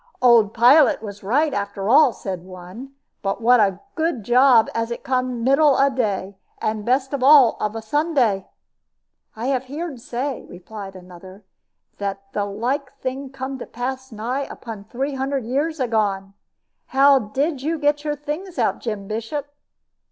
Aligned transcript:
"Old 0.19 0.51
pilot 0.51 1.03
was 1.03 1.21
right, 1.21 1.53
after 1.53 1.87
all," 1.87 2.11
said 2.11 2.43
one; 2.43 2.95
"but 3.21 3.39
what 3.39 3.59
a 3.59 3.79
good 3.93 4.23
job 4.23 4.67
as 4.73 4.89
it 4.89 5.03
come 5.03 5.25
o' 5.29 5.35
middle 5.35 5.77
day, 5.91 6.37
and 6.59 6.83
best 6.83 7.13
of 7.13 7.21
all 7.21 7.55
of 7.59 7.75
a 7.75 7.83
Sunday!" 7.83 8.47
"I 9.35 9.45
have 9.45 9.65
heered 9.65 10.01
say," 10.01 10.43
replied 10.49 10.95
another, 10.95 11.43
"that 11.99 12.33
the 12.33 12.45
like 12.45 12.97
thing 12.97 13.29
come 13.29 13.59
to 13.59 13.67
pass 13.67 14.11
nigh 14.11 14.45
upon 14.49 14.85
three 14.85 15.13
hunder 15.13 15.37
years 15.37 15.79
agone. 15.79 16.33
How 16.87 17.19
did 17.19 17.61
you 17.61 17.77
get 17.77 18.03
your 18.03 18.15
things 18.15 18.57
out, 18.57 18.79
Jem 18.79 19.07
Bishop?" 19.07 19.45